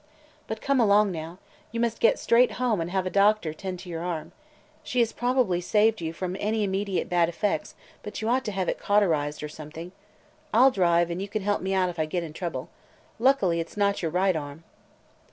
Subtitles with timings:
[0.47, 1.37] But come along now.
[1.71, 4.31] You must get straight home and have a doctor tend to your arm.
[4.81, 8.67] She has probably saved you from any immediate bad effects, but you ought to have
[8.67, 9.91] it cauterized– or something.
[10.51, 12.69] I 'll drive, and you can help me out if I get in trouble.
[13.19, 14.63] Lucky it 's not your right arm!"